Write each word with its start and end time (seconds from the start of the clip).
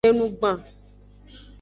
Enugban. 0.07 0.57